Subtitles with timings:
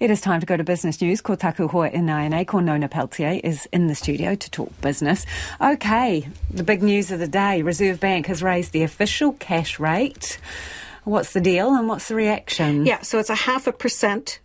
[0.00, 1.20] It is time to go to business news.
[1.20, 5.24] Ko taku hoa inaine, ko Nona Pelletier is in the studio to talk business.
[5.60, 7.62] Okay, the big news of the day.
[7.62, 10.38] Reserve Bank has raised the official cash rate.
[11.04, 12.86] What's the deal and what's the reaction?
[12.86, 14.40] Yeah, so it's a half a percent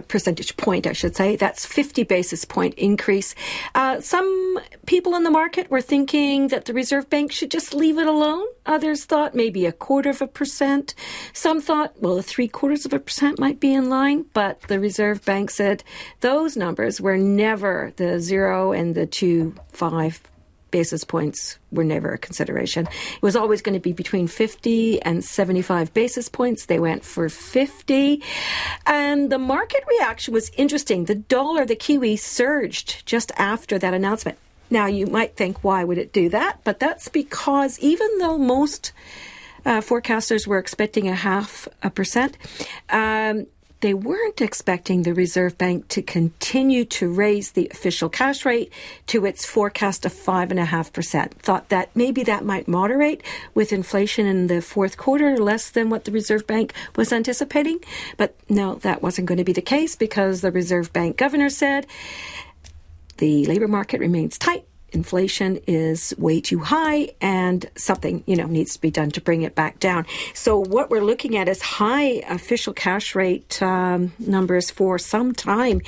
[0.00, 1.36] percentage point, I should say.
[1.36, 3.34] That's 50 basis point increase.
[3.74, 7.98] Uh, some people in the market were thinking that the Reserve Bank should just leave
[7.98, 8.46] it alone.
[8.66, 10.94] Others thought maybe a quarter of a percent.
[11.32, 14.26] Some thought, well, three quarters of a percent might be in line.
[14.32, 15.84] But the Reserve Bank said
[16.20, 20.20] those numbers were never the zero and the two, five
[20.72, 22.86] basis points were never a consideration.
[22.86, 26.66] It was always going to be between 50 and 75 basis points.
[26.66, 28.22] They went for 50.
[28.86, 31.04] And the market reaction was interesting.
[31.04, 34.38] The dollar, the Kiwi, surged just after that announcement.
[34.72, 36.60] Now, you might think, why would it do that?
[36.64, 38.92] But that's because even though most
[39.66, 42.38] uh, forecasters were expecting a half a percent,
[42.88, 43.48] um,
[43.82, 48.72] they weren't expecting the Reserve Bank to continue to raise the official cash rate
[49.08, 51.32] to its forecast of 5.5%.
[51.32, 53.22] Thought that maybe that might moderate
[53.54, 57.80] with inflation in the fourth quarter, less than what the Reserve Bank was anticipating.
[58.16, 61.86] But no, that wasn't going to be the case because the Reserve Bank governor said
[63.22, 68.74] the labor market remains tight inflation is way too high and something, you know, needs
[68.74, 70.06] to be done to bring it back down.
[70.34, 75.80] So what we're looking at is high official cash rate um, numbers for some time.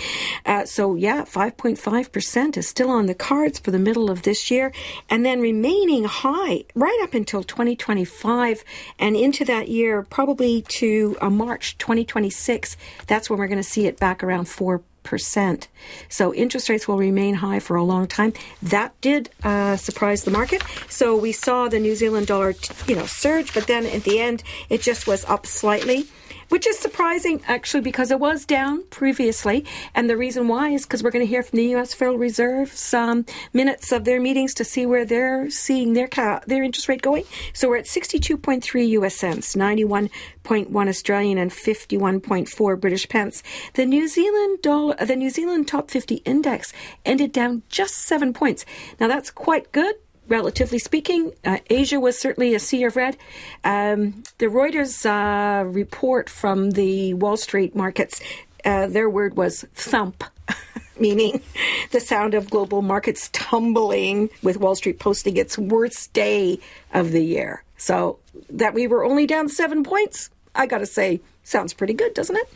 [0.46, 4.72] Uh, so yeah, 5.5% is still on the cards for the middle of this year
[5.10, 8.64] and then remaining high right up until 2025
[8.98, 12.76] and into that year, probably to uh, March 2026.
[13.06, 15.68] That's when we're going to see it back around 4 percent.
[16.08, 18.32] So interest rates will remain high for a long time.
[18.60, 20.62] That did uh, surprise the market.
[20.88, 22.54] So we saw the New Zealand dollar,
[22.88, 26.06] you know, surge, but then at the end it just was up slightly
[26.54, 29.64] which is surprising actually because it was down previously.
[29.92, 31.92] And the reason why is because we're going to hear from the U.S.
[31.92, 36.62] Federal Reserve some minutes of their meetings to see where they're seeing their ca- their
[36.62, 37.24] interest rate going.
[37.54, 39.16] So we're at 62.3 U.S.
[39.16, 43.42] cents, 91.1 Australian, and 51.4 British pence.
[43.72, 46.72] The New Zealand dollar, the New Zealand top 50 index
[47.04, 48.64] ended down just seven points.
[49.00, 49.96] Now that's quite good
[50.28, 51.32] relatively speaking.
[51.44, 53.18] Uh, Asia was certainly a sea of red.
[53.62, 58.20] Um, the Reuters uh, report from the Wall Street markets,
[58.64, 60.24] uh, their word was thump.
[60.98, 61.42] meaning
[61.90, 66.60] the sound of global markets tumbling, with Wall Street posting its worst day
[66.92, 67.64] of the year.
[67.76, 68.20] So
[68.50, 72.36] that we were only down seven points, I got to say, sounds pretty good, doesn't
[72.36, 72.48] it?